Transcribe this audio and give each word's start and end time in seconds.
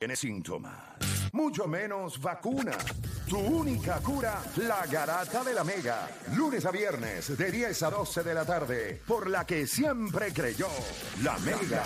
Tiene 0.00 0.16
síntomas, 0.16 0.72
mucho 1.34 1.66
menos 1.66 2.18
vacuna. 2.22 2.72
Tu 3.28 3.38
única 3.38 3.98
cura, 3.98 4.42
la 4.56 4.86
garata 4.86 5.44
de 5.44 5.52
la 5.52 5.62
mega. 5.62 6.08
Lunes 6.34 6.64
a 6.64 6.70
viernes, 6.70 7.36
de 7.36 7.52
10 7.52 7.82
a 7.82 7.90
12 7.90 8.22
de 8.22 8.32
la 8.32 8.46
tarde, 8.46 9.02
por 9.06 9.28
la 9.28 9.44
que 9.44 9.66
siempre 9.66 10.32
creyó, 10.32 10.68
la 11.22 11.36
mega. 11.40 11.84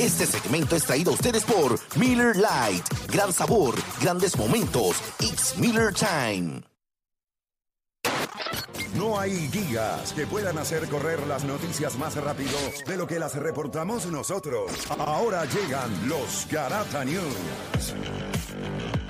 Este 0.00 0.26
segmento 0.26 0.74
es 0.74 0.82
traído 0.82 1.12
a 1.12 1.14
ustedes 1.14 1.44
por 1.44 1.78
Miller 1.96 2.34
Lite. 2.34 3.12
Gran 3.12 3.32
sabor, 3.32 3.76
grandes 4.00 4.36
momentos. 4.36 5.00
It's 5.20 5.56
Miller 5.58 5.94
Time. 5.94 6.64
No 8.94 9.18
hay 9.20 9.48
guías 9.48 10.12
que 10.12 10.26
puedan 10.26 10.58
hacer 10.58 10.88
correr 10.88 11.26
las 11.26 11.44
noticias 11.44 11.96
más 11.96 12.16
rápido 12.16 12.58
de 12.86 12.96
lo 12.96 13.06
que 13.06 13.18
las 13.18 13.34
reportamos 13.34 14.06
nosotros. 14.06 14.72
Ahora 14.98 15.44
llegan 15.44 16.08
los 16.08 16.46
Garata 16.50 17.04
News. 17.04 17.94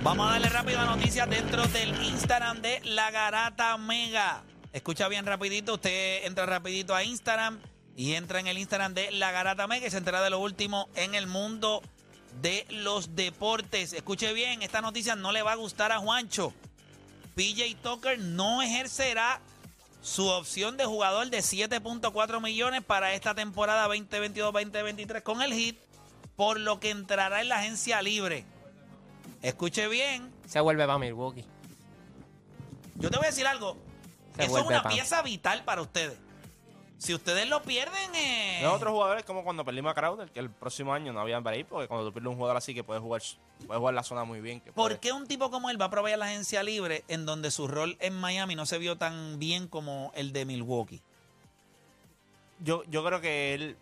Vamos 0.02 0.28
a 0.28 0.32
darle 0.32 0.48
rápido 0.48 0.80
a 0.80 0.84
noticias 0.84 1.28
dentro 1.30 1.66
del 1.68 1.90
Instagram 2.02 2.60
de 2.60 2.80
La 2.84 3.10
Garata 3.10 3.76
Mega. 3.78 4.42
Escucha 4.72 5.08
bien 5.08 5.26
rapidito, 5.26 5.74
usted 5.74 6.24
entra 6.24 6.46
rapidito 6.46 6.94
a 6.94 7.04
Instagram 7.04 7.58
y 7.96 8.14
entra 8.14 8.40
en 8.40 8.48
el 8.48 8.58
Instagram 8.58 8.94
de 8.94 9.10
La 9.12 9.30
Garata 9.30 9.66
Mega 9.66 9.86
y 9.86 9.90
se 9.90 9.98
entera 9.98 10.22
de 10.22 10.30
lo 10.30 10.40
último 10.40 10.88
en 10.94 11.14
el 11.14 11.26
mundo 11.26 11.82
de 12.42 12.66
los 12.70 13.14
deportes. 13.14 13.92
Escuche 13.92 14.32
bien, 14.32 14.62
esta 14.62 14.80
noticia 14.80 15.16
no 15.16 15.32
le 15.32 15.42
va 15.42 15.52
a 15.52 15.56
gustar 15.56 15.92
a 15.92 15.98
Juancho. 15.98 16.52
PJ 17.34 17.76
Tucker 17.82 18.18
no 18.18 18.62
ejercerá 18.62 19.40
su 20.00 20.26
opción 20.28 20.76
de 20.76 20.84
jugador 20.84 21.28
de 21.30 21.38
7.4 21.38 22.40
millones 22.42 22.82
para 22.84 23.12
esta 23.14 23.34
temporada 23.34 23.88
2022-2023 23.88 25.22
con 25.22 25.42
el 25.42 25.52
Heat, 25.52 25.76
por 26.36 26.58
lo 26.60 26.78
que 26.80 26.90
entrará 26.90 27.40
en 27.40 27.48
la 27.48 27.56
agencia 27.58 28.00
libre. 28.02 28.44
Escuche 29.42 29.88
bien, 29.88 30.32
Se 30.46 30.60
vuelve 30.60 30.84
para 30.86 30.98
Milwaukee. 30.98 31.44
yo 32.96 33.10
te 33.10 33.16
voy 33.16 33.26
a 33.26 33.30
decir 33.30 33.46
algo. 33.46 33.76
Se 34.36 34.44
Eso 34.44 34.58
es 34.58 34.64
una 34.66 34.82
pan. 34.82 34.92
pieza 34.92 35.22
vital 35.22 35.64
para 35.64 35.82
ustedes. 35.82 36.16
Si 36.98 37.14
ustedes 37.14 37.48
lo 37.48 37.62
pierden, 37.62 38.12
eh, 38.16 38.58
Los 38.62 38.74
otros 38.74 38.92
jugadores, 38.92 39.24
como 39.24 39.44
cuando 39.44 39.64
perdimos 39.64 39.92
a 39.92 39.94
Crowder, 39.94 40.30
que 40.32 40.40
el 40.40 40.50
próximo 40.50 40.92
año 40.92 41.12
no 41.12 41.20
habían 41.20 41.44
break, 41.44 41.66
porque 41.68 41.86
cuando 41.86 42.04
tú 42.06 42.12
pierdes 42.12 42.28
un 42.30 42.36
jugador 42.36 42.56
así 42.56 42.74
que 42.74 42.82
puede 42.82 42.98
jugar, 42.98 43.22
puede 43.68 43.78
jugar 43.78 43.94
la 43.94 44.02
zona 44.02 44.24
muy 44.24 44.40
bien. 44.40 44.60
Que 44.60 44.72
¿por 44.72 44.88
puede- 44.90 44.98
qué 44.98 45.12
un 45.12 45.26
tipo 45.28 45.48
como 45.50 45.70
él 45.70 45.80
va 45.80 45.84
a 45.86 45.90
proveer 45.90 46.18
la 46.18 46.26
agencia 46.26 46.62
libre 46.64 47.04
en 47.06 47.24
donde 47.24 47.52
su 47.52 47.68
rol 47.68 47.96
en 48.00 48.14
Miami 48.18 48.56
no 48.56 48.66
se 48.66 48.78
vio 48.78 48.98
tan 48.98 49.38
bien 49.38 49.68
como 49.68 50.10
el 50.16 50.32
de 50.32 50.44
Milwaukee? 50.44 51.00
yo, 52.60 52.82
yo 52.88 53.04
creo 53.04 53.20
que 53.20 53.54
él 53.54 53.76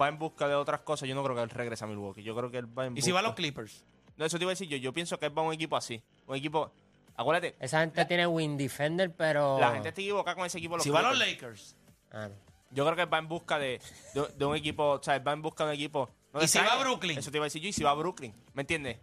va 0.00 0.08
en 0.08 0.18
busca 0.18 0.48
de 0.48 0.54
otras 0.56 0.80
cosas. 0.80 1.08
Yo 1.08 1.14
no 1.14 1.22
creo 1.22 1.36
que 1.36 1.42
él 1.42 1.50
regrese 1.50 1.84
a 1.84 1.86
Milwaukee. 1.86 2.22
Yo 2.24 2.34
creo 2.36 2.50
que 2.50 2.58
él 2.58 2.78
va 2.78 2.86
en 2.86 2.96
¿Y 2.98 3.02
si 3.02 3.12
va 3.12 3.20
a 3.20 3.22
los 3.22 3.30
busca- 3.30 3.36
Clippers? 3.36 3.84
No, 4.16 4.24
eso 4.24 4.38
te 4.38 4.44
iba 4.44 4.50
a 4.50 4.54
decir 4.54 4.68
yo. 4.68 4.76
Yo 4.76 4.92
pienso 4.92 5.18
que 5.18 5.26
él 5.26 5.36
va 5.38 5.42
a 5.42 5.44
un 5.46 5.52
equipo 5.54 5.76
así. 5.76 6.02
Un 6.26 6.36
equipo. 6.36 6.72
Acuérdate, 7.16 7.54
Esa 7.60 7.80
gente 7.80 8.04
tiene 8.06 8.26
win 8.26 8.56
defender, 8.56 9.12
pero. 9.14 9.60
la 9.60 9.72
gente 9.72 9.90
está 9.90 10.00
equivocada 10.00 10.34
con 10.34 10.46
ese 10.46 10.58
equipo. 10.58 10.76
Los 10.76 10.82
Si 10.82 10.90
va 10.90 11.00
a 11.00 11.02
los. 11.02 11.18
Lakers. 11.18 11.76
Ah, 12.12 12.28
no. 12.28 12.34
Yo 12.70 12.84
creo 12.84 12.96
que 12.96 13.04
va 13.04 13.18
en 13.18 13.28
busca 13.28 13.58
de, 13.58 13.80
de, 14.14 14.28
de 14.36 14.44
un 14.44 14.56
equipo. 14.56 14.92
O 14.92 15.02
sea, 15.02 15.18
va 15.18 15.32
en 15.32 15.42
busca 15.42 15.64
de 15.64 15.70
un 15.70 15.74
equipo. 15.74 16.10
no 16.32 16.42
¿Y 16.42 16.48
si 16.48 16.58
va 16.58 16.72
a. 16.74 16.78
Brooklyn? 16.78 17.18
Eso 17.18 17.30
te 17.30 17.36
iba 17.38 17.44
a 17.44 17.46
decir 17.48 17.60
yo. 17.60 17.68
Y 17.68 17.72
si 17.72 17.82
va 17.82 17.90
a 17.90 17.94
Brooklyn. 17.94 18.34
¿Me 18.54 18.62
entiendes? 18.62 18.98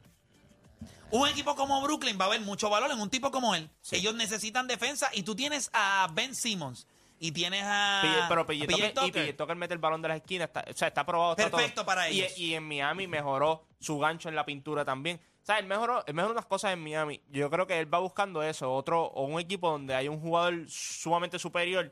Un 1.12 1.28
equipo 1.28 1.56
como 1.56 1.82
Brooklyn 1.82 2.18
va 2.20 2.26
a 2.26 2.28
haber 2.28 2.42
mucho 2.42 2.70
valor 2.70 2.92
en 2.92 3.00
un 3.00 3.10
tipo 3.10 3.32
como 3.32 3.56
él. 3.56 3.70
Sí. 3.82 3.96
Ellos 3.98 4.14
necesitan 4.16 4.68
defensa 4.68 5.10
y 5.14 5.24
tú 5.24 5.36
tienes 5.36 5.70
a 5.74 6.08
Ben 6.14 6.36
Simmons 6.36 6.88
y 7.20 7.32
tienes 7.32 7.64
a. 7.66 8.26
Pero 8.30 8.42
a 8.42 8.46
PJ 8.46 8.66
PJ 8.68 8.72
Tucker, 8.76 8.90
y 8.90 8.94
Tucker. 8.94 9.26
PJ 9.26 9.38
Tucker 9.38 9.56
mete 9.56 9.74
el 9.74 9.80
balón 9.80 10.02
de 10.02 10.08
las 10.08 10.18
esquinas. 10.18 10.48
Está, 10.48 10.66
o 10.70 10.74
sea, 10.74 10.88
está 10.88 11.06
probado. 11.06 11.32
está 11.32 11.50
Perfecto 11.50 11.76
todo. 11.82 11.86
para 11.86 12.10
Y- 12.10 12.22
ellos. 12.22 12.38
Y, 12.38 12.54
en 12.54 12.64
Miami 12.68 13.08
mejoró 13.08 13.66
su 13.80 13.98
gancho 13.98 14.30
en 14.30 14.36
la 14.36 14.46
pintura 14.46 14.86
también. 14.86 15.20
O 15.42 15.46
sea, 15.46 15.58
él 15.58 15.66
mejoró, 15.66 16.04
él 16.06 16.14
mejoró 16.14 16.34
unas 16.34 16.46
cosas 16.46 16.74
en 16.74 16.84
Miami. 16.84 17.22
Yo 17.32 17.50
creo 17.50 17.66
que 17.66 17.80
él 17.80 17.92
va 17.92 17.98
buscando 18.00 18.44
eso. 18.44 18.72
Otro, 18.72 19.04
o 19.06 19.24
un 19.26 19.40
equipo 19.40 19.72
donde 19.72 19.96
hay 19.96 20.08
un 20.08 20.20
jugador 20.20 20.66
sumamente 20.70 21.40
superior. 21.40 21.92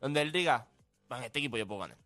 Donde 0.00 0.22
él 0.22 0.32
diga, 0.32 0.68
"Va, 1.10 1.18
en 1.18 1.24
este 1.24 1.38
equipo 1.38 1.56
yo 1.56 1.66
puedo 1.66 1.80
ganar. 1.80 1.98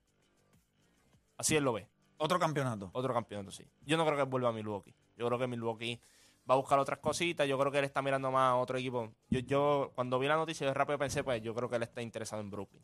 Así 1.36 1.56
él 1.56 1.64
lo 1.64 1.72
ve. 1.72 1.88
Otro 2.18 2.38
campeonato. 2.38 2.90
Otro 2.92 3.12
campeonato, 3.12 3.50
sí. 3.50 3.64
Yo 3.80 3.96
no 3.96 4.04
creo 4.04 4.16
que 4.16 4.22
vuelva 4.22 4.50
a 4.50 4.52
Milwaukee. 4.52 4.94
Yo 5.16 5.26
creo 5.26 5.38
que 5.38 5.46
Milwaukee 5.46 6.00
va 6.48 6.54
a 6.54 6.56
buscar 6.56 6.78
otras 6.78 6.98
cositas. 7.00 7.48
Yo 7.48 7.58
creo 7.58 7.72
que 7.72 7.78
él 7.78 7.84
está 7.84 8.00
mirando 8.00 8.30
más 8.30 8.52
a 8.52 8.56
otro 8.56 8.78
equipo. 8.78 9.12
Yo, 9.28 9.40
yo 9.40 9.92
cuando 9.94 10.18
vi 10.18 10.28
la 10.28 10.36
noticia, 10.36 10.66
yo 10.66 10.74
rápido 10.74 10.98
pensé, 10.98 11.24
pues 11.24 11.42
yo 11.42 11.54
creo 11.54 11.68
que 11.68 11.76
él 11.76 11.82
está 11.82 12.00
interesado 12.00 12.40
en 12.40 12.50
Brooklyn. 12.50 12.82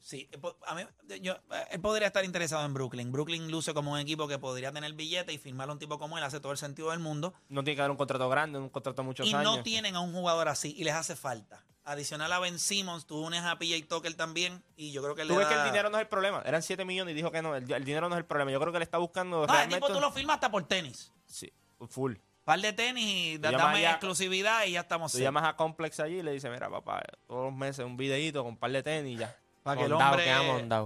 Sí, 0.00 0.28
eh, 0.30 0.38
a 0.66 0.74
mí, 0.74 0.82
yo, 1.20 1.32
eh, 1.32 1.64
él 1.72 1.80
podría 1.80 2.06
estar 2.06 2.24
interesado 2.24 2.64
en 2.64 2.72
Brooklyn. 2.72 3.10
Brooklyn 3.10 3.50
luce 3.50 3.74
como 3.74 3.92
un 3.92 3.98
equipo 3.98 4.28
que 4.28 4.38
podría 4.38 4.72
tener 4.72 4.92
billete 4.92 5.32
y 5.32 5.38
firmar 5.38 5.68
a 5.68 5.72
un 5.72 5.78
tipo 5.78 5.98
como 5.98 6.16
él 6.16 6.24
hace 6.24 6.38
todo 6.40 6.52
el 6.52 6.58
sentido 6.58 6.90
del 6.90 7.00
mundo. 7.00 7.34
No 7.48 7.64
tiene 7.64 7.76
que 7.76 7.82
haber 7.82 7.90
un 7.90 7.96
contrato 7.96 8.28
grande, 8.28 8.58
un 8.58 8.68
contrato 8.68 9.02
de 9.02 9.06
muchos 9.06 9.26
y 9.26 9.34
años. 9.34 9.56
no 9.56 9.62
tienen 9.62 9.96
a 9.96 10.00
un 10.00 10.12
jugador 10.12 10.48
así 10.48 10.74
y 10.76 10.84
les 10.84 10.94
hace 10.94 11.16
falta. 11.16 11.64
Adicional 11.88 12.30
a 12.32 12.38
Ben 12.38 12.58
Simmons, 12.58 13.06
tú 13.06 13.18
unes 13.24 13.42
a 13.44 13.58
PJ 13.58 13.86
Tucker 13.88 14.12
también 14.14 14.62
y 14.76 14.92
yo 14.92 15.02
creo 15.02 15.14
que 15.14 15.22
Tú 15.22 15.28
le 15.30 15.38
ves 15.38 15.46
que 15.48 15.54
da- 15.54 15.64
el 15.64 15.70
dinero 15.70 15.88
no 15.90 15.96
es 15.96 16.02
el 16.02 16.08
problema. 16.08 16.42
Eran 16.44 16.62
7 16.62 16.84
millones 16.84 17.12
y 17.12 17.14
dijo 17.16 17.30
que 17.32 17.40
no. 17.42 17.56
El, 17.56 17.70
el 17.72 17.84
dinero 17.84 18.08
no 18.08 18.14
es 18.14 18.18
el 18.18 18.24
problema. 18.26 18.50
Yo 18.50 18.60
creo 18.60 18.72
que 18.72 18.76
él 18.76 18.82
está 18.82 18.98
buscando 18.98 19.46
No, 19.46 19.60
el 19.60 19.68
tipo 19.68 19.86
tú 19.88 19.98
lo 20.00 20.12
firmas 20.12 20.34
hasta 20.34 20.50
por 20.50 20.64
tenis. 20.68 21.10
Sí, 21.26 21.52
full. 21.88 22.14
Par 22.44 22.60
de 22.60 22.72
tenis 22.72 23.04
y 23.04 23.38
da- 23.38 23.50
dame 23.52 23.84
exclusividad 23.84 24.64
y 24.66 24.72
ya 24.72 24.80
estamos 24.80 25.12
Tú 25.12 25.18
llamas 25.18 25.44
a 25.44 25.56
Complex 25.56 26.00
allí 26.00 26.18
y 26.18 26.22
le 26.22 26.32
dices, 26.32 26.50
mira, 26.50 26.68
papá, 26.70 27.02
todos 27.26 27.46
los 27.50 27.54
meses 27.54 27.84
un 27.84 27.96
videito 27.96 28.42
con 28.42 28.52
un 28.52 28.56
par 28.58 28.70
de 28.70 28.82
tenis 28.82 29.14
y 29.16 29.18
ya. 29.20 29.36
Para 29.62 29.80
que 29.80 29.86
el 29.86 29.92
hombre 29.92 30.24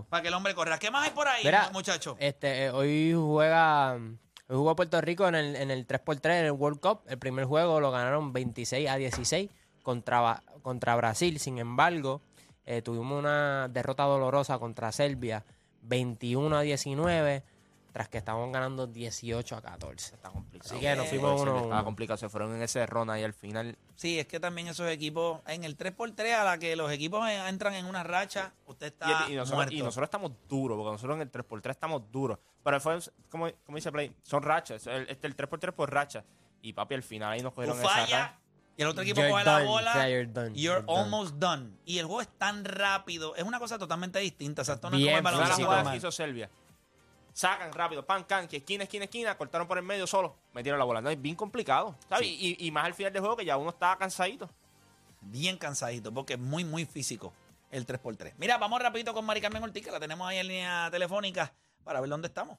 para 0.09 0.23
que 0.23 0.29
el 0.29 0.35
hombre 0.35 0.55
corra. 0.55 0.79
¿Qué 0.79 0.91
más 0.91 1.05
hay 1.05 1.11
por 1.15 1.29
ahí, 1.29 1.45
Mira, 1.45 1.71
muchacho? 1.73 2.17
Este, 2.19 2.65
eh, 2.65 2.71
hoy 2.71 3.13
juega. 3.15 3.95
Hoy 3.95 4.57
jugó 4.57 4.75
Puerto 4.75 5.01
Rico 5.01 5.29
en 5.29 5.35
el, 5.37 5.55
en 5.57 5.71
el 5.71 5.87
3x3 5.87 6.41
en 6.41 6.45
el 6.47 6.53
World 6.53 6.81
Cup. 6.81 7.03
El 7.07 7.19
primer 7.19 7.45
juego 7.45 7.81
lo 7.81 7.91
ganaron 7.93 8.33
26 8.33 8.89
a 8.89 8.97
16 8.97 9.49
contra, 9.83 10.43
contra 10.63 10.97
Brasil. 10.97 11.39
Sin 11.39 11.59
embargo, 11.59 12.21
eh, 12.65 12.83
tuvimos 12.83 13.19
una 13.19 13.69
derrota 13.69 14.05
dolorosa 14.05 14.59
contra 14.59 14.93
Serbia 14.93 15.45
21 15.83 16.57
a 16.57 16.61
19, 16.63 17.43
tras 17.93 18.09
que 18.09 18.19
estábamos 18.19 18.53
ganando 18.53 18.87
18 18.87 19.57
a 19.57 19.61
14. 19.61 20.15
Está 20.15 20.31
complicado. 20.31 20.71
Así 20.71 20.81
que 20.81 20.97
nos 20.97 21.09
fuimos 21.09 21.41
uno. 21.41 21.63
Estaba 21.63 21.85
complicado. 21.85 22.17
Se 22.17 22.29
fueron 22.29 22.55
en 22.55 22.63
ese 22.63 22.87
ron 22.87 23.11
ahí 23.11 23.23
al 23.23 23.35
final. 23.35 23.77
Sí, 23.97 24.19
es 24.19 24.27
que 24.27 24.41
también 24.41 24.69
esos 24.69 24.89
equipos, 24.91 25.41
en 25.47 25.65
el 25.65 25.77
3x3, 25.77 26.33
a 26.33 26.45
la 26.45 26.59
que 26.59 26.75
los 26.75 26.91
equipos 26.91 27.29
entran 27.29 27.75
en 27.75 27.85
una 27.85 28.03
racha, 28.03 28.53
usted 28.67 28.87
está 28.87 29.27
Y, 29.29 29.33
y 29.33 29.37
nosotros, 29.37 29.57
muerto. 29.57 29.75
y 29.75 29.83
nosotros 29.83 30.07
estamos 30.07 30.33
duros, 30.49 30.77
porque 30.77 30.93
nosotros 30.93 31.17
en 31.17 31.23
el 31.23 31.31
3x3 31.31 31.71
estamos 31.71 32.11
duros. 32.11 32.39
Pero 32.65 32.81
fue, 32.81 32.99
como, 33.29 33.51
como 33.67 33.77
dice 33.77 33.93
Play, 33.93 34.15
son 34.23 34.43
rachas. 34.43 34.87
El, 34.87 35.09
este, 35.11 35.27
el 35.27 35.37
3x3 35.37 35.73
por 35.73 35.93
racha. 35.93 36.25
Y 36.63 36.73
papi, 36.73 36.95
al 36.95 37.03
final 37.03 37.33
ahí 37.33 37.43
nos 37.43 37.53
cogieron 37.53 37.79
esa 37.79 37.89
racha. 37.89 38.39
Y 38.77 38.83
el 38.83 38.89
otro 38.89 39.03
equipo 39.03 39.21
You're 39.21 39.31
coge 39.33 39.45
la 39.45 39.63
bola. 39.65 39.93
sea, 39.93 40.09
you're 40.09 40.27
done, 40.27 40.55
You're 40.55 40.61
you're 40.61 40.83
done. 40.87 40.99
almost 41.01 41.35
done. 41.37 41.77
Y 41.85 41.99
el 41.99 42.07
juego 42.07 42.23
es 42.23 42.29
tan 42.39 42.65
rápido. 42.65 43.35
Es 43.37 43.45
una 43.45 43.59
cosa 43.59 43.79
totalmente 43.79 44.19
distinta. 44.19 44.63
O 44.63 44.65
sea, 44.65 44.75
esto 44.77 44.89
no 44.91 44.97
es 44.97 45.03
Bien, 45.03 45.17
como 45.17 45.29
el 45.29 45.35
las 45.35 45.43
baloncito. 45.43 45.67
jugadas 45.67 45.89
que 45.91 45.97
hizo 45.99 46.11
Serbia. 46.13 46.51
Sacan 47.35 47.73
rápido, 47.73 48.05
pan, 48.05 48.25
can, 48.25 48.47
que 48.47 48.59
esquina, 48.59 48.85
esquina, 48.85 49.05
esquina, 49.07 49.37
cortaron 49.39 49.67
por 49.67 49.79
el 49.79 49.85
medio 49.85 50.07
solo, 50.07 50.37
metieron 50.53 50.79
la 50.79 50.85
bola. 50.85 51.01
No, 51.01 51.09
es 51.09 51.21
bien 51.21 51.35
complicado, 51.35 51.97
¿sabes? 52.09 52.27
Y, 52.29 52.57
y 52.59 52.71
más 52.71 52.85
al 52.85 52.93
final 52.93 53.11
del 53.11 53.21
juego 53.23 53.37
que 53.39 53.45
ya 53.47 53.57
uno 53.57 53.71
estaba 53.71 53.97
cansadito. 53.97 54.51
Bien 55.23 55.57
cansadito, 55.57 56.13
porque 56.13 56.35
es 56.35 56.39
muy, 56.39 56.63
muy 56.65 56.85
físico 56.85 57.33
el 57.71 57.87
3x3. 57.87 58.35
Mira, 58.37 58.59
vamos 58.59 58.83
rapidito 58.83 59.15
con 59.15 59.25
Mari 59.25 59.41
Carmen 59.41 59.63
Ortiz, 59.63 59.83
que 59.83 59.91
la 59.91 59.99
tenemos 59.99 60.29
ahí 60.29 60.39
en 60.39 60.49
línea 60.49 60.91
telefónica 60.91 61.51
para 61.85 62.01
ver 62.03 62.11
dónde 62.11 62.29
estamos. 62.29 62.59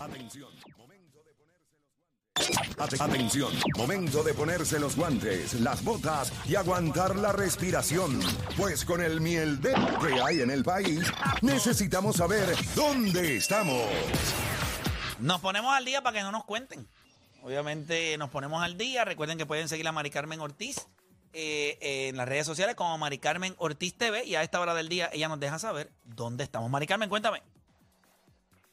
Atención. 0.00 0.48
Momento 0.78 1.22
de 1.22 1.34
ponerse 1.34 1.76
los 1.76 2.48
guantes. 2.48 2.49
Atención. 2.98 3.52
Momento 3.76 4.22
de 4.22 4.34
ponerse 4.34 4.78
los 4.78 4.96
guantes, 4.96 5.54
las 5.54 5.82
botas 5.84 6.32
y 6.46 6.54
aguantar 6.54 7.16
la 7.16 7.32
respiración. 7.32 8.20
Pues 8.56 8.84
con 8.84 9.02
el 9.02 9.20
miel 9.20 9.60
de 9.60 9.72
que 9.72 10.20
hay 10.20 10.40
en 10.40 10.50
el 10.50 10.64
país, 10.64 11.00
necesitamos 11.42 12.16
saber 12.16 12.48
dónde 12.74 13.36
estamos. 13.36 13.82
Nos 15.18 15.40
ponemos 15.40 15.74
al 15.74 15.84
día 15.84 16.02
para 16.02 16.18
que 16.18 16.22
no 16.22 16.32
nos 16.32 16.44
cuenten. 16.44 16.88
Obviamente 17.42 18.16
nos 18.18 18.30
ponemos 18.30 18.62
al 18.62 18.76
día. 18.76 19.04
Recuerden 19.04 19.38
que 19.38 19.46
pueden 19.46 19.68
seguir 19.68 19.86
a 19.88 19.92
Mari 19.92 20.10
Carmen 20.10 20.40
Ortiz 20.40 20.86
eh, 21.32 22.08
en 22.08 22.16
las 22.16 22.28
redes 22.28 22.46
sociales 22.46 22.74
como 22.74 22.96
Mari 22.98 23.18
Carmen 23.18 23.54
Ortiz 23.58 23.94
TV 23.94 24.24
y 24.24 24.34
a 24.34 24.42
esta 24.42 24.60
hora 24.60 24.74
del 24.74 24.88
día 24.88 25.10
ella 25.12 25.28
nos 25.28 25.38
deja 25.40 25.58
saber 25.58 25.92
dónde 26.04 26.44
estamos. 26.44 26.70
Mari 26.70 26.86
Carmen, 26.86 27.08
cuéntame. 27.08 27.42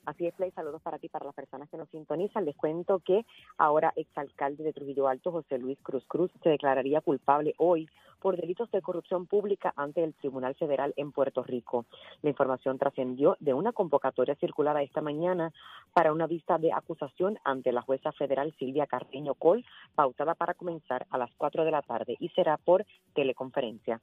Así 0.08 0.26
es, 0.26 0.34
Play, 0.36 0.52
saludos 0.52 0.82
para 0.82 1.00
ti, 1.00 1.10
para 1.10 1.26
las 1.26 1.36
personas 1.36 1.70
que 1.70 1.76
nos 1.76 1.90
sintonizan. 1.90 2.46
Les 2.46 2.56
cuento 2.56 3.00
que 3.00 3.26
ahora 3.58 3.92
exalcalde 3.98 4.64
de 4.64 4.72
Trujillo 4.72 5.10
Alto, 5.10 5.34
José 5.34 5.58
Luis 5.58 5.78
Cruz 5.84 6.06
Cruz, 6.08 6.32
se 6.42 6.50
declararía 6.50 7.02
culpable 7.02 7.54
hoy 7.58 7.90
por 8.22 8.38
delitos 8.38 8.72
de 8.72 8.82
corrupción 8.82 9.26
pública 9.26 9.74
ante 9.76 10.06
el 10.06 10.14
Tribunal 10.14 10.56
Federal 10.56 10.94
en 10.96 11.12
Puerto 11.12 11.44
Rico. 11.44 11.88
La 12.22 12.30
información 12.30 12.78
trascendió 12.78 13.36
de 13.42 13.54
una 13.54 13.74
convocatoria 13.74 14.36
circulada 14.36 14.82
esta 14.82 15.02
mañana 15.02 15.52
para 15.92 16.14
una 16.14 16.26
vista 16.26 16.58
de 16.58 16.72
acusación 16.72 17.38
ante 17.44 17.74
la 17.74 17.82
jueza 17.82 18.14
federal 18.14 18.56
Silvia 18.58 18.88
Carreño 18.88 19.36
Col, 19.36 19.66
pautada 19.94 20.36
para 20.36 20.54
comenzar 20.54 21.06
a 21.10 21.18
las 21.18 21.32
4 21.36 21.66
de 21.66 21.72
la 21.72 21.82
tarde 21.82 22.16
y 22.18 22.30
será 22.30 22.56
por 22.56 22.86
teleconferencia. 23.14 24.00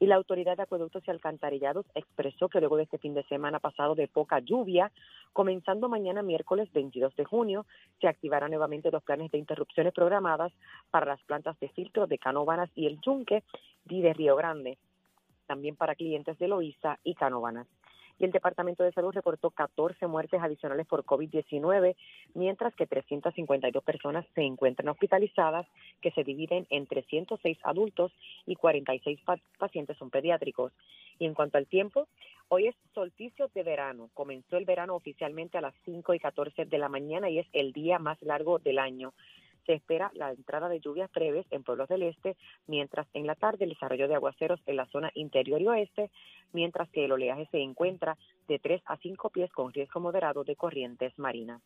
Y 0.00 0.06
la 0.06 0.16
Autoridad 0.16 0.56
de 0.56 0.62
Acueductos 0.62 1.02
y 1.06 1.10
Alcantarillados 1.10 1.84
expresó 1.94 2.48
que 2.48 2.58
luego 2.58 2.78
de 2.78 2.84
este 2.84 2.96
fin 2.96 3.12
de 3.12 3.22
semana 3.24 3.60
pasado 3.60 3.94
de 3.94 4.08
poca 4.08 4.38
lluvia, 4.38 4.90
comenzando 5.34 5.90
mañana 5.90 6.22
miércoles 6.22 6.72
22 6.72 7.14
de 7.16 7.26
junio, 7.26 7.66
se 8.00 8.08
activarán 8.08 8.50
nuevamente 8.50 8.90
los 8.90 9.02
planes 9.02 9.30
de 9.30 9.36
interrupciones 9.36 9.92
programadas 9.92 10.52
para 10.90 11.04
las 11.04 11.22
plantas 11.24 11.60
de 11.60 11.68
filtro 11.68 12.06
de 12.06 12.16
Canóvanas 12.16 12.70
y 12.74 12.86
el 12.86 12.98
Yunque 13.02 13.44
y 13.90 14.00
de 14.00 14.14
Río 14.14 14.36
Grande, 14.36 14.78
también 15.46 15.76
para 15.76 15.94
clientes 15.94 16.38
de 16.38 16.48
Loíza 16.48 16.98
y 17.04 17.14
Canóvanas 17.14 17.66
y 18.20 18.24
el 18.26 18.32
Departamento 18.32 18.84
de 18.84 18.92
Salud 18.92 19.12
reportó 19.12 19.50
14 19.50 20.06
muertes 20.06 20.42
adicionales 20.42 20.86
por 20.86 21.04
COVID-19, 21.04 21.96
mientras 22.34 22.74
que 22.74 22.86
352 22.86 23.82
personas 23.82 24.26
se 24.34 24.42
encuentran 24.42 24.90
hospitalizadas, 24.90 25.66
que 26.02 26.10
se 26.10 26.22
dividen 26.22 26.66
en 26.68 26.86
306 26.86 27.58
adultos 27.62 28.12
y 28.44 28.56
46 28.56 29.20
pacientes 29.58 29.96
son 29.96 30.10
pediátricos. 30.10 30.72
Y 31.18 31.24
en 31.24 31.32
cuanto 31.32 31.56
al 31.56 31.66
tiempo, 31.66 32.08
hoy 32.48 32.68
es 32.68 32.74
solsticio 32.94 33.50
de 33.54 33.62
verano. 33.62 34.10
Comenzó 34.12 34.58
el 34.58 34.66
verano 34.66 34.94
oficialmente 34.94 35.56
a 35.56 35.62
las 35.62 35.74
5 35.86 36.12
y 36.12 36.18
14 36.18 36.66
de 36.66 36.78
la 36.78 36.90
mañana 36.90 37.30
y 37.30 37.38
es 37.38 37.46
el 37.54 37.72
día 37.72 37.98
más 37.98 38.20
largo 38.20 38.58
del 38.58 38.78
año 38.78 39.14
se 39.66 39.74
espera 39.74 40.10
la 40.14 40.30
entrada 40.30 40.68
de 40.68 40.80
lluvias 40.80 41.10
breves 41.12 41.46
en 41.50 41.62
pueblos 41.62 41.88
del 41.88 42.02
este, 42.02 42.36
mientras 42.66 43.06
en 43.14 43.26
la 43.26 43.34
tarde 43.34 43.64
el 43.64 43.70
desarrollo 43.70 44.08
de 44.08 44.14
aguaceros 44.14 44.60
en 44.66 44.76
la 44.76 44.86
zona 44.86 45.10
interior 45.14 45.60
y 45.60 45.68
oeste, 45.68 46.10
mientras 46.52 46.88
que 46.90 47.04
el 47.04 47.12
oleaje 47.12 47.48
se 47.50 47.58
encuentra 47.58 48.16
de 48.48 48.58
3 48.58 48.82
a 48.86 48.96
5 48.96 49.30
pies 49.30 49.50
con 49.52 49.72
riesgo 49.72 50.00
moderado 50.00 50.44
de 50.44 50.56
corrientes 50.56 51.18
marinas. 51.18 51.62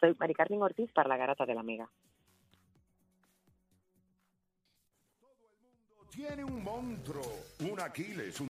Soy 0.00 0.14
Mari 0.18 0.34
Carmen 0.34 0.62
Ortiz 0.62 0.92
para 0.92 1.08
la 1.08 1.16
Garata 1.16 1.46
de 1.46 1.54
la 1.54 1.62
Mega. 1.62 1.88
Tiene 6.10 6.44
un 6.44 6.64
monstruo, 6.64 7.22
un 7.70 7.78
Aquiles, 7.78 8.40